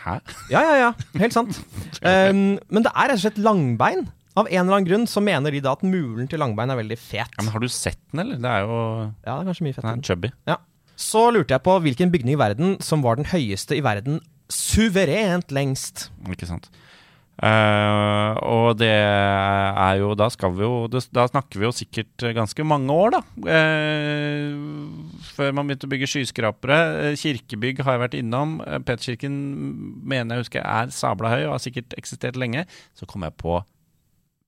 [0.00, 0.16] Hæ?
[0.52, 0.90] Ja, ja, ja.
[1.20, 1.60] Helt sant.
[2.00, 4.06] Um, men det er rett og slett langbein.
[4.38, 6.98] Av en eller annen grunn så mener de da at mulen til langbein er veldig
[6.98, 7.32] fet.
[7.34, 8.38] Ja, men har du sett den, eller?
[8.38, 8.76] Det er jo
[9.26, 9.86] Ja, det er kanskje mye fett.
[9.88, 10.32] den er chubby.
[10.46, 10.56] Ja.
[11.00, 14.20] Så lurte jeg på hvilken bygning i verden som var den høyeste i verden
[14.52, 16.10] suverent lengst.
[16.30, 16.70] Ikke sant.
[17.40, 22.66] Uh, og det er jo Da skal vi jo Da snakker vi jo sikkert ganske
[22.68, 23.20] mange år, da.
[23.40, 24.52] Uh,
[25.32, 26.78] før man begynte å bygge skyskrapere.
[27.08, 28.58] Eh, Kirkebygg har jeg vært innom.
[28.84, 29.34] Peterskirken
[30.04, 32.66] mener jeg husker er sabla høy og har sikkert eksistert lenge.
[32.92, 33.62] Så kom jeg på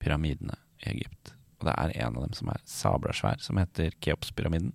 [0.03, 1.35] pyramidene i Egypt.
[1.61, 4.73] Og det er en av dem som er sabla svær, som heter Keops-pyramiden.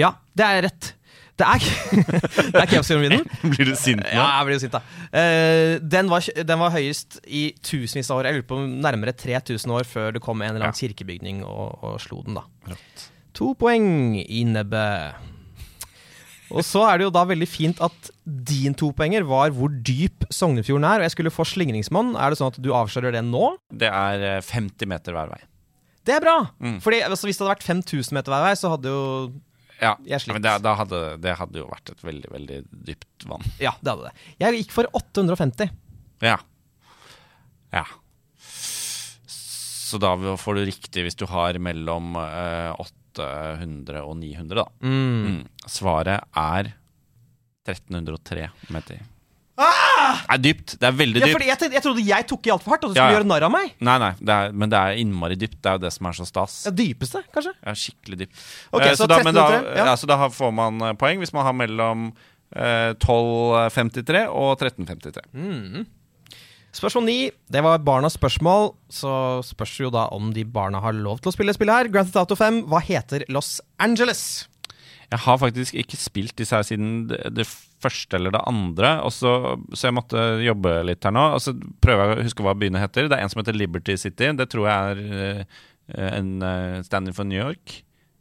[0.00, 0.94] Ja, det er rett.
[1.40, 1.64] Det er,
[2.52, 3.24] det er Keopspyramiden.
[3.52, 4.08] Blir du sint nå?
[4.12, 4.80] Ja, jeg blir jo sint, da.
[5.16, 8.28] Eh, den, var, den var høyest i tusenvis av år.
[8.28, 11.96] Jeg lurer på nærmere 3000 år før det kom en eller annen kirkebygning og, og
[12.04, 12.44] slo den, da.
[12.72, 13.06] Rått.
[13.40, 15.28] To poeng i nebbet.
[16.50, 20.86] Og så er det jo da veldig fint at din topoenger var hvor dyp Sognefjorden
[20.86, 21.02] er.
[21.02, 22.16] Og jeg skulle få slingringsmonn.
[22.18, 23.52] Er det sånn at du avslører det nå?
[23.70, 25.40] Det er eh, 50 meter hver vei.
[26.08, 26.38] Det er bra!
[26.58, 26.78] Mm.
[26.82, 29.02] Fordi altså, Hvis det hadde vært 5000 meter hver vei, så hadde jo
[29.80, 32.60] Ja, Jeg Ja, men det, da hadde, det hadde jo vært et veldig, veldig
[32.90, 33.46] dypt vann.
[33.62, 34.28] Ja, det hadde det.
[34.42, 35.70] Jeg gikk for 850.
[36.26, 36.38] Ja.
[37.74, 37.86] Ja.
[39.90, 42.70] Så da får du riktig hvis du har mellom eh,
[43.18, 44.66] 800 og 900, da.
[44.86, 45.40] Mm.
[45.66, 46.70] Svaret er
[47.68, 49.00] 1303 meter.
[49.60, 50.72] Det er dypt.
[50.80, 51.42] Det er veldig dypt.
[51.44, 53.44] Ja, jeg, jeg trodde jeg tok i altfor hardt, og du skulle Ja, gjøre narr
[53.44, 53.74] av meg.
[53.84, 55.58] Nei, nei, det er, men det er innmari dypt.
[55.60, 56.54] Det er jo det som er så stas.
[56.64, 57.52] Ja, dypeste, kanskje?
[57.60, 58.42] Ja, skikkelig dypt.
[58.72, 59.44] Okay, Eh, så da, men da,
[59.76, 59.96] ja.
[60.00, 62.06] så da får man eh, poeng hvis man har mellom
[62.56, 65.84] eh, 1253 og 1353.
[66.70, 67.14] Spørsmål 9,
[67.50, 68.70] det var barnas spørsmål.
[68.92, 69.10] Så
[69.48, 71.90] spørs jo da om de barna har lov til å spille spillet her.
[71.90, 74.46] Grand Theft Auto 5, hva heter Los Angeles?
[75.10, 77.48] Jeg har faktisk ikke spilt disse her siden det,
[77.80, 81.24] første eller det andre, så, så jeg måtte jobbe litt her nå.
[81.34, 83.08] Og så prøver jeg å huske hva byen heter.
[83.10, 84.30] Det er en som heter Liberty City.
[84.38, 87.80] Det tror jeg er eh, en standing stand-in for New York,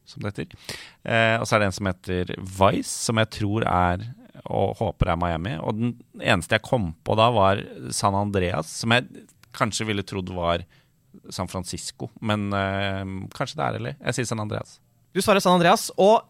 [0.09, 0.57] som det heter.
[1.05, 4.09] Eh, og så er det en som heter Vice, som jeg tror er
[4.45, 5.55] og håper er Miami.
[5.59, 7.61] Og den eneste jeg kom på da, var
[7.95, 9.25] San Andreas, som jeg
[9.55, 10.65] kanskje ville trodd var
[11.33, 12.09] San Francisco.
[12.21, 14.01] Men eh, kanskje det er eller?
[14.05, 14.77] Jeg sier San Andreas.
[15.15, 16.27] Du svarer San Andreas, og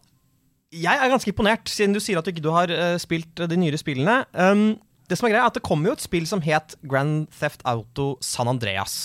[0.70, 3.80] jeg er ganske imponert, siden du sier at du ikke har eh, spilt de nyere
[3.80, 4.22] spillene.
[4.32, 4.78] Um,
[5.10, 7.64] det som er greia, er at det kom jo et spill som het Grand Theft
[7.66, 9.02] Auto San Andreas.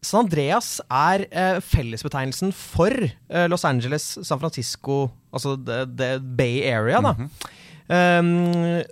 [0.00, 6.62] San Andreas er eh, fellesbetegnelsen for eh, Los Angeles, San Francisco, altså the, the Bay
[6.70, 7.14] Area, da.
[7.90, 8.82] Um,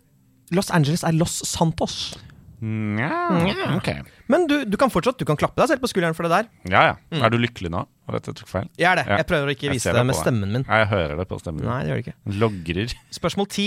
[0.55, 2.17] Los Angeles er Los Santos.
[2.59, 3.89] Nja, ok.
[4.33, 6.49] Men du, du kan fortsatt du kan klappe deg selv på skulderen for det der.
[6.73, 7.21] Ja, ja.
[7.23, 7.85] Er du lykkelig nå?
[8.09, 8.67] Var dette tok feil?
[8.81, 9.05] Jeg er det.
[9.07, 9.19] Ja.
[9.21, 10.65] Jeg prøver å ikke vise det det med stemmen min.
[10.67, 11.71] Nei, jeg hører det på stemmen din.
[11.71, 12.17] Nei, det gjør det ikke.
[12.43, 12.95] Logrer.
[13.15, 13.67] Spørsmål 10.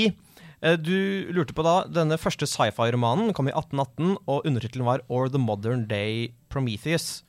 [0.61, 0.93] Eh, Du
[1.33, 5.85] lurte på da Denne første sci-fi-romanen kom i 1818, og undertittelen var Or the Modern
[5.89, 7.21] Day Prometheus.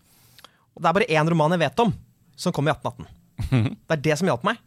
[0.74, 1.94] Og Det er bare én roman jeg vet om
[2.42, 3.06] som kom i 1818.
[3.86, 4.58] Det er det som hjalp meg.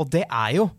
[0.00, 0.70] Og det er jo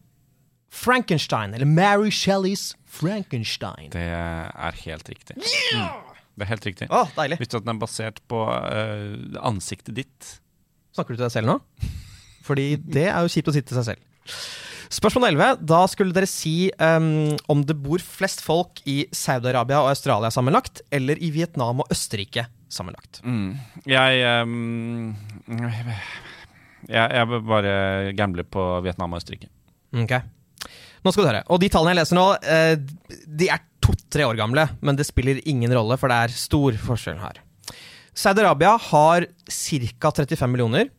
[0.73, 3.91] Frankenstein, eller Mary Shelleys Frankenstein.
[3.93, 5.37] Det er helt riktig.
[5.37, 6.13] Mm.
[6.33, 6.87] Det er helt riktig.
[6.89, 7.37] Å, deilig.
[7.41, 10.33] Visste du at den er basert på uh, ansiktet ditt?
[10.97, 11.59] Snakker du til deg selv nå?
[12.47, 14.41] Fordi det er jo kjipt å si til seg selv.
[14.93, 15.61] Spørsmål 11.
[15.69, 20.83] Da skulle dere si um, om det bor flest folk i Saudi-Arabia og Australia sammenlagt,
[20.93, 23.21] eller i Vietnam og Østerrike sammenlagt.
[23.89, 25.13] Jeg um,
[26.89, 27.73] jeg, jeg bare
[28.17, 29.49] gambler på Vietnam og Østerrike.
[30.03, 30.17] Ok.
[31.03, 31.43] Nå skal du høre.
[31.51, 32.75] Og de tallene jeg leser nå, eh,
[33.27, 37.19] de er to-tre år gamle, men det spiller ingen rolle, for det er stor forskjell
[37.19, 37.41] her.
[38.15, 40.11] Saudi-Arabia har ca.
[40.13, 40.91] 35 millioner.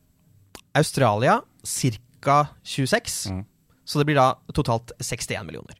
[0.74, 2.38] Australia ca.
[2.64, 3.44] 26.
[3.84, 5.78] Så det blir da totalt 61 millioner.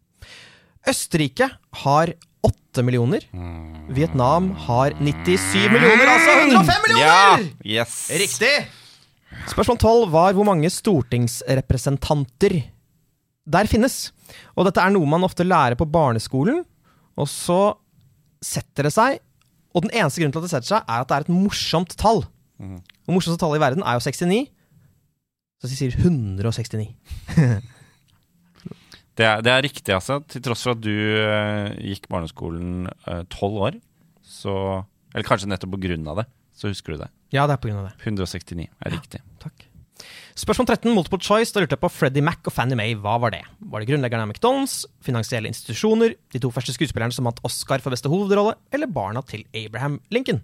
[0.89, 1.49] Østerrike
[1.85, 2.13] har
[2.45, 3.25] 8 millioner.
[3.97, 7.47] Vietnam har 97 millioner, altså 105 millioner!
[7.65, 7.95] Yes!
[8.13, 8.53] Riktig!
[9.49, 12.59] Spørsmål 12 var hvor mange stortingsrepresentanter
[13.45, 14.09] der finnes.
[14.57, 16.63] Og dette er noe man ofte lærer på barneskolen,
[17.15, 17.77] og så
[18.45, 19.21] setter det seg.
[19.75, 21.97] Og den eneste grunnen til at det setter seg, er at det er et morsomt
[22.01, 22.25] tall.
[23.05, 24.45] Og morsomste tallet i verden er jo 69.
[25.61, 26.93] Så de sier 169.
[29.15, 30.17] Det er, det er riktig, altså.
[30.27, 32.89] Til tross for at du uh, gikk barneskolen
[33.31, 33.77] tolv år,
[34.27, 34.55] så
[35.15, 36.25] Eller kanskje nettopp på grunn av det,
[36.59, 37.09] så husker du det.
[37.31, 37.95] Ja, det er på grunn av det.
[38.03, 39.21] 169 er riktig.
[39.39, 39.69] Takk.
[40.35, 41.55] Spørsmål 13, multiple choice.
[41.55, 42.97] Da lurte jeg på Freddie Mac og Fannie Mae.
[42.99, 43.47] Hva var det?
[43.71, 47.95] Var det grunnleggerne av McDonald's, finansielle institusjoner, de to første skuespillerne som vant Oscar for
[47.95, 50.43] beste hovedrolle, eller barna til Abraham Lincoln?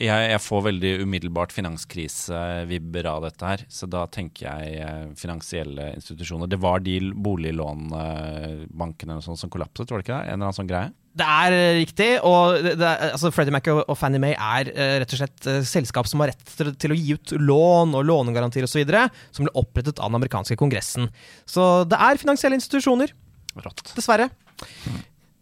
[0.00, 5.92] Jeg, jeg får veldig umiddelbart finanskrisevibber av dette her, så da tenker jeg eh, finansielle
[5.98, 6.48] institusjoner.
[6.48, 10.24] Det var de boliglånbankene sånn som kollapset, var det ikke det?
[10.24, 10.88] En eller annen sånn greie?
[11.10, 14.36] Det er eh, riktig, og det, det er, altså Freddie Mac og, og Fannie Mae
[14.36, 17.32] er uh, rett og slett uh, selskap som har rett til, til å gi ut
[17.34, 18.94] lån og lånegarantier osv.,
[19.34, 21.10] som ble opprettet av den amerikanske kongressen.
[21.50, 23.10] Så det er finansielle institusjoner,
[23.58, 23.90] Rått.
[23.96, 24.30] dessverre.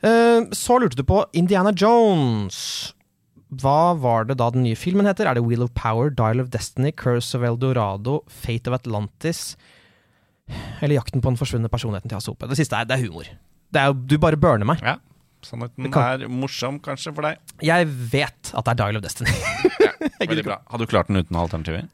[0.01, 2.95] Eh, så lurte du på Indiana Jones.
[3.49, 5.29] Hva var det da den nye filmen heter?
[5.29, 9.57] Er det Wheel of Power, Dial of Destiny, Curse of Eldorado, Fate of Atlantis
[10.81, 12.49] eller Jakten på den forsvunne personligheten til Hasope?
[12.49, 13.29] Det siste er, det er humor.
[13.73, 14.85] Det er du bare burner meg.
[14.85, 14.97] Ja.
[15.47, 17.39] Sannheten kan- er morsom, kanskje, for deg.
[17.63, 19.31] Jeg vet at det er Dial of Destiny.
[19.81, 19.93] ja,
[20.27, 20.57] Veldig bra.
[20.71, 21.89] Hadde du klart den uten alternativer?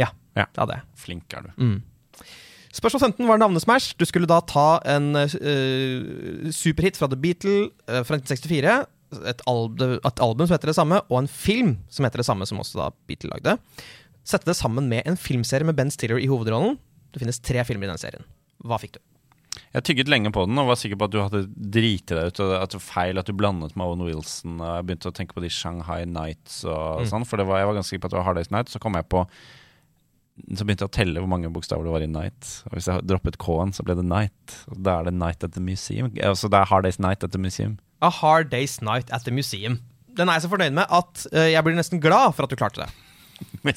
[0.00, 0.46] ja, Ja.
[0.54, 0.82] det hadde jeg.
[0.96, 1.80] Flink er du.
[2.72, 3.94] Spørsmål 15 var navnesmash.
[3.98, 8.76] Du skulle da ta en uh, superhit fra The Beatle uh, fra 1964.
[9.26, 12.46] Et, alb et album som heter det samme, og en film som heter det samme,
[12.46, 13.56] som også da Beatle lagde.
[14.22, 16.76] Sette det sammen med en filmserie med Ben Stiller i hovedrollen.
[17.10, 18.22] Det finnes tre filmer i den serien.
[18.62, 19.00] Hva fikk du?
[19.74, 22.40] Jeg tygget lenge på den og var sikker på at du hadde driti deg ut.
[22.42, 24.58] At det var feil at du blandet med Owen Wilson.
[24.58, 27.26] Og jeg begynte å tenke på de Shanghai Nights og sånn.
[27.28, 28.72] For det var, jeg var ganske sikker på at det var Hard Days Night.
[28.72, 29.24] Så kom jeg på
[30.40, 32.50] Så begynte jeg å telle hvor mange bokstaver det var i Night.
[32.70, 34.56] Og hvis jeg droppet K-en, så ble det Night.
[34.72, 36.10] Og da er det Night at the Museum.
[36.16, 37.78] Altså det er Hard Days Night at the Museum.
[38.00, 39.78] A Hard Day's Night at the Museum.
[40.16, 42.58] Den er jeg så fornøyd med at eh, jeg blir nesten glad for at du
[42.58, 43.09] klarte det.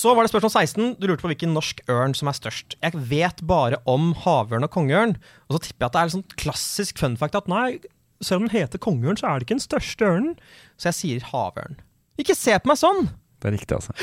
[0.00, 0.96] Så var det spørsmål 16.
[0.98, 2.78] Du lurte på hvilken norsk ørn som er størst.
[2.82, 5.16] Jeg vet bare om havørn og kongeørn.
[5.48, 7.80] Og så tipper jeg at det er sånn klassisk fun fact at nei,
[8.24, 10.34] selv om den heter kongeørn, så er det ikke den største ørnen.
[10.80, 11.80] Så jeg sier havørn.
[12.18, 13.10] Ikke se på meg sånn!
[13.38, 13.94] Det er riktig, altså.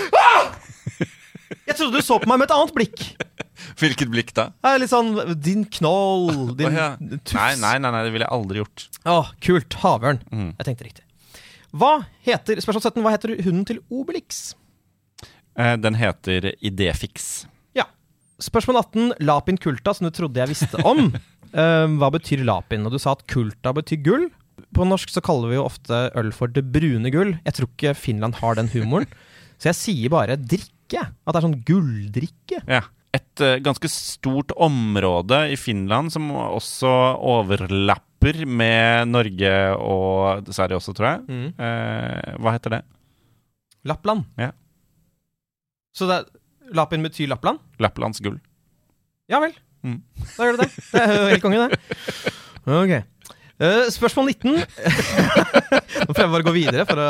[1.66, 3.02] Jeg trodde du så på meg med et annet blikk.
[3.80, 4.50] Hvilket blikk da?
[4.66, 6.90] Er litt sånn din knoll, din oh, ja.
[7.18, 7.36] tuss.
[7.38, 8.86] Nei, nei, nei, nei, det ville jeg aldri gjort.
[9.10, 9.80] Å, kult.
[9.84, 10.22] Havørn.
[10.32, 10.52] Mm.
[10.54, 11.04] Jeg tenkte riktig.
[11.76, 14.54] Hva heter, spørsmål 17, hva heter hunden til Obelix?
[15.58, 17.46] Eh, den heter Idéfix.
[17.78, 17.88] Ja.
[18.44, 19.14] Spørsmål 18.
[19.24, 21.10] Lapin kulta, som du trodde jeg visste om.
[21.56, 22.84] Eh, hva betyr lapin?
[22.84, 24.26] Og du sa at kulta betyr gull.
[24.76, 27.32] På norsk så kaller vi jo ofte øl for det brune gull.
[27.46, 29.08] Jeg tror ikke Finland har den humoren.
[29.62, 31.06] Så jeg sier bare drikke.
[31.06, 32.60] At det er sånn gulldrikke.
[32.68, 32.82] Ja.
[33.16, 36.92] Et eh, ganske stort område i Finland som også
[37.24, 41.24] overlapper med Norge og Sverige også, tror jeg.
[41.30, 41.48] Mm.
[41.56, 42.84] Eh, hva heter det?
[43.88, 44.28] Lappland.
[44.42, 44.52] Ja.
[45.96, 46.26] Så det,
[46.76, 47.62] Lapin betyr Lappland?
[47.80, 48.40] Lapplands gull.
[49.32, 49.56] Ja vel.
[49.86, 50.00] Mm.
[50.36, 50.86] Da gjør det det.
[50.92, 51.82] Det er jo helt konge, det.
[52.66, 52.96] Ok.
[53.56, 54.56] Uh, spørsmål 19.
[54.58, 57.10] Nå prøver jeg bare å gå videre for å,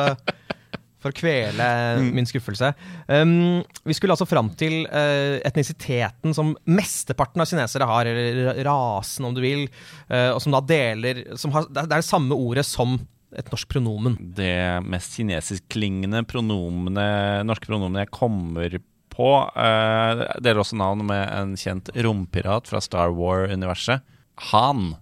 [1.02, 1.70] for å kvele
[2.14, 2.70] min skuffelse.
[3.10, 9.26] Um, vi skulle altså fram til uh, etnisiteten som mesteparten av kinesere har, eller rasen
[9.26, 9.66] om du vil,
[10.12, 13.00] uh, og som da deler som har, Det er det samme ordet som
[13.40, 14.18] et norsk pronomen.
[14.38, 18.78] Det mest kinesiskklingende norske pronomenet jeg kommer
[19.16, 24.04] på, uh, deler også navn med en kjent rompirat fra Star War-universet.
[24.52, 24.96] Han.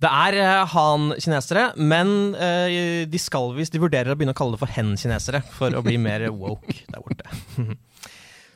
[0.00, 4.56] Det er eh, han-kinesere, men uh, de skal visst De vurderer å begynne å kalle
[4.56, 7.28] det for hen-kinesere, for å bli mer woke der borte.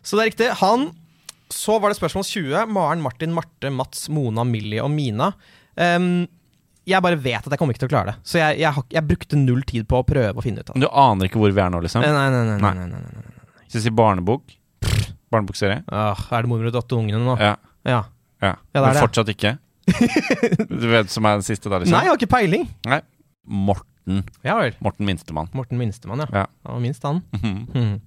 [0.03, 0.51] Så det er riktig.
[0.63, 0.91] Han.
[1.53, 2.73] Så var det spørsmål 20.
[2.73, 5.33] Maren, Martin, Marte, Mats, Mona, Millie og Mina.
[5.81, 6.27] Ehm,
[6.89, 8.17] jeg bare vet at jeg kommer ikke til å klare det.
[8.27, 10.83] Så jeg, jeg, jeg brukte null tid på å prøve å finne ut av det.
[10.85, 12.05] Du aner ikke hvor vi er nå, liksom?
[12.05, 12.45] Nei, nei, nei.
[12.49, 12.75] nei, Nei.
[12.79, 13.35] nei, nei, nei.
[13.67, 14.55] Hvis jeg sier barnebok
[15.29, 15.83] Barnebokserie?
[15.93, 17.35] Åh, er det mormor og datter og ungene nå?
[17.43, 17.55] Ja.
[17.85, 17.99] Ja.
[18.41, 18.55] ja.
[18.73, 19.55] det er Men fortsatt ikke?
[20.81, 21.97] du vet som er den siste, der, liksom?
[21.97, 22.65] Nei, jeg har ikke peiling.
[22.89, 23.01] Nei.
[23.69, 24.23] Morten.
[24.47, 24.77] Ja vel.
[24.85, 25.51] Morten Minstemann.
[25.57, 26.29] Morten Minstemann, ja.
[26.33, 26.47] Ja.
[26.65, 27.21] Han var minst, han.
[27.37, 28.01] Mhm.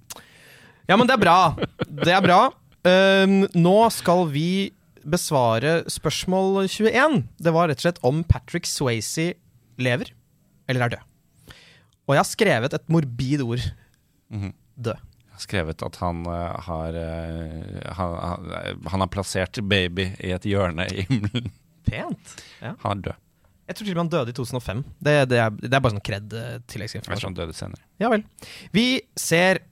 [0.90, 1.36] Ja, men det er bra.
[1.86, 2.40] Det er bra.
[2.82, 4.72] Um, nå skal vi
[5.08, 7.22] besvare spørsmål 21.
[7.42, 9.32] Det var rett og slett om Patrick Swayze
[9.82, 10.12] lever
[10.70, 11.56] eller er død.
[12.08, 13.64] Og jeg har skrevet et morbid ord.
[14.32, 14.52] Mhm.
[14.76, 15.00] Død.
[15.32, 20.32] Jeg har skrevet at han uh, har uh, han, han, han har plassert baby i
[20.34, 21.50] et hjørne i himmelen.
[21.88, 22.34] Pent.
[22.60, 22.74] Ja.
[22.84, 23.20] Han er død.
[23.68, 24.84] Jeg tror til og med han døde i 2005.
[24.98, 27.30] Det, det, er, det er bare sånn kred eh, Jeg tror tilleggsinformasjon.
[27.30, 27.84] han døde senere.
[28.02, 28.24] Ja vel.
[28.74, 28.86] Vi
[29.16, 29.62] ser,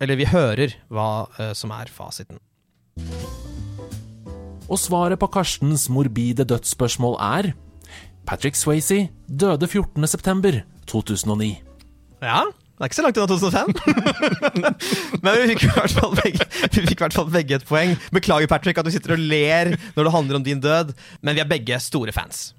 [0.00, 2.40] eller vi hører, hva uh, som er fasiten.
[4.70, 7.52] Og svaret på Karstens morbide dødsspørsmål er
[8.26, 11.48] Patrick Swayze døde 14.9.2009.
[12.22, 13.74] Ja, det er ikke så langt unna 2005.
[15.22, 17.94] Men vi fikk, i hvert fall begge, vi fikk i hvert fall begge et poeng.
[18.14, 20.90] Beklager, Patrick, at du sitter og ler når det handler om din død,
[21.22, 22.52] men vi er begge store fans.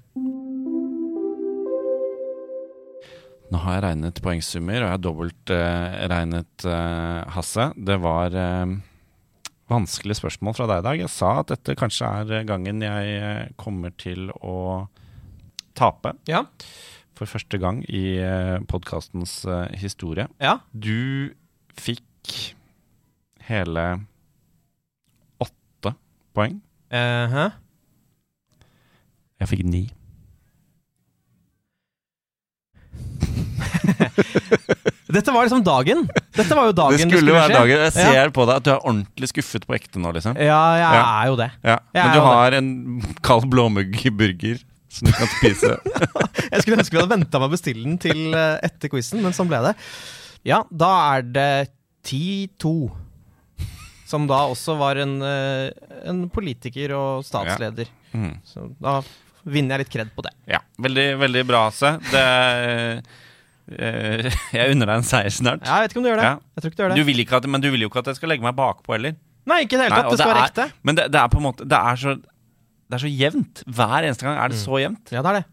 [3.52, 7.68] Nå har jeg regnet poengsummer, og jeg har dobbelt uh, regnet eh, Hasse.
[7.76, 8.72] Det var eh,
[9.70, 10.98] vanskelige spørsmål fra deg i dag.
[11.06, 14.86] Jeg sa at dette kanskje er gangen jeg eh, kommer til å
[15.74, 16.44] tape Ja.
[17.16, 20.28] for første gang i eh, podkastens eh, historie.
[20.42, 20.58] Ja.
[20.72, 21.32] Du
[21.74, 22.54] fikk
[23.48, 23.86] hele
[25.42, 25.94] åtte
[26.36, 26.60] poeng.
[26.94, 27.46] Uh hæ?
[29.40, 29.84] Jeg fikk ni.
[35.14, 36.04] Dette var liksom dagen.
[36.34, 37.56] Dette var jo dagen Det skulle være skje.
[37.60, 37.82] dagen.
[37.84, 40.36] Jeg ser Ja, på deg at du er ordentlig skuffet på ekte nå, liksom.
[40.36, 41.02] ja jeg Ja.
[41.22, 41.50] er jo det.
[41.64, 42.58] Ja, Men du har det.
[42.58, 44.62] en kald blåmuggburger
[44.94, 45.72] som du kan spise.
[46.54, 49.32] Jeg skulle ønske vi hadde venta med å bestille den til eh, etter quizen, men
[49.34, 49.72] sånn ble det.
[50.46, 51.48] Ja, da er det
[52.06, 52.74] 10-2.
[54.06, 55.70] Som da også var en, eh,
[56.06, 57.88] en politiker og statsleder.
[58.14, 58.36] Mm.
[58.46, 59.00] Så da
[59.44, 60.30] vinner jeg litt kred på det.
[60.46, 61.96] Ja, veldig, veldig bra, Hasse.
[62.12, 63.02] Det
[64.58, 65.64] Jeg unner deg en seier snart.
[65.64, 66.26] Ja, jeg vet ikke om du gjør det.
[66.28, 66.34] Ja.
[66.54, 66.98] Jeg tror ikke du gjør det.
[67.00, 68.96] Du vil ikke at, men du vil jo ikke at jeg skal legge meg bakpå
[68.96, 69.16] heller.
[69.48, 70.12] Nei, ikke i det hele tatt.
[70.12, 70.68] Det skal være ekte.
[70.84, 73.64] Men det, det er på en måte Det er så Det er så jevnt.
[73.78, 75.12] Hver eneste gang er det så jevnt.
[75.12, 75.44] Ja, det er det.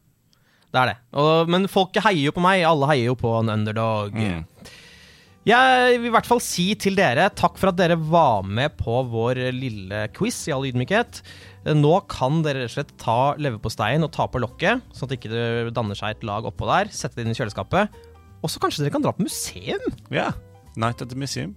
[0.72, 0.98] Det er det.
[1.20, 2.64] Og, men folket heier jo på meg.
[2.68, 4.16] Alle heier jo på en underdog.
[4.16, 4.46] Mm.
[5.48, 9.00] Jeg vil i hvert fall si til dere takk for at dere var med på
[9.10, 11.24] vår lille quiz i all ydmykhet.
[11.66, 15.20] Nå kan dere rett og slett ta leverposteien og ta på lokket, sånn at det
[15.20, 16.90] ikke danner seg et lag oppå der.
[16.94, 18.00] Sette det inn i kjøleskapet.
[18.42, 19.92] Og så kanskje dere kan dra på museum.
[20.14, 20.32] Ja.
[20.80, 21.52] Night at the Museum,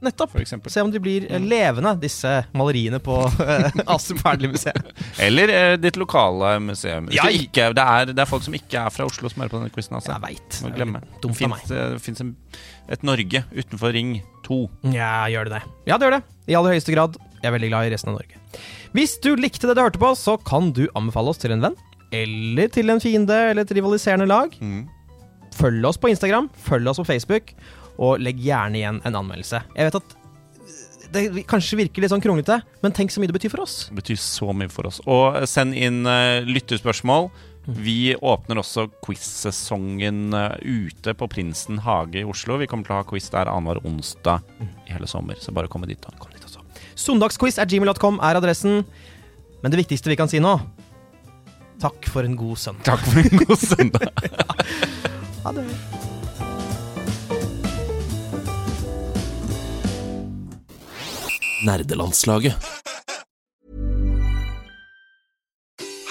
[0.00, 0.32] Nettopp.
[0.66, 1.44] Se om de blir mm.
[1.48, 3.18] levende, disse maleriene på
[3.50, 4.94] uh, Astrup Fearnley-museet.
[5.20, 7.10] Eller eh, ditt lokale museum.
[7.12, 9.60] Ja, ikke, det, er, det er folk som ikke er fra Oslo som er på
[9.60, 9.98] denne quizen.
[10.00, 10.14] Altså.
[10.16, 10.60] Jeg veit.
[10.64, 11.04] Må glemme.
[11.20, 12.36] Det fins, eh,
[12.96, 14.16] et Norge utenfor Ring
[14.48, 14.62] 2.
[14.96, 15.64] Ja, gjør det det?
[15.92, 16.24] Ja, det gjør det.
[16.48, 17.20] I aller høyeste grad.
[17.40, 18.39] Jeg er veldig glad i resten av Norge.
[18.96, 21.76] Hvis du likte det du hørte på, så kan du anbefale oss til en venn.
[22.10, 24.54] Eller til en fiende eller et rivaliserende lag.
[24.58, 24.88] Mm.
[25.54, 27.52] Følg oss på Instagram, følg oss på Facebook,
[28.00, 29.62] og legg gjerne igjen en anmeldelse.
[29.76, 30.16] Jeg vet at
[31.10, 33.76] det kanskje virker litt sånn kronglete, men tenk så mye det betyr for oss.
[33.90, 35.00] Det betyr så mye for oss.
[35.10, 37.30] Og send inn uh, lytterspørsmål.
[37.70, 42.56] Vi åpner også quiz-sesongen eh, ute på Prinsen hage i Oslo.
[42.58, 45.84] Vi kommer til å ha quiz der annenhver onsdag i hele sommer, så bare kom
[45.86, 46.08] dit.
[46.18, 46.59] Kom dit også.
[47.00, 48.82] Søndagsquiz er gmail.com er adressen.
[49.62, 50.58] Men det viktigste vi kan si nå
[51.80, 52.84] Takk for en god søndag.
[52.84, 54.08] Takk for en god søndag.
[55.40, 55.62] Ha det.
[61.64, 62.52] Nerdelandslaget.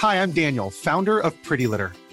[0.02, 1.92] Hi, I'm Daniel, founder of Pretty Litter.